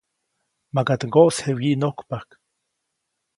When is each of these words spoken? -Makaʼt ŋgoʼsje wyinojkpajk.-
-Makaʼt 0.71 1.07
ŋgoʼsje 1.09 1.49
wyinojkpajk.- 1.57 2.31